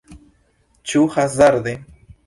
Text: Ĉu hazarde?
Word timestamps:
Ĉu 0.93 1.05
hazarde? 1.19 1.79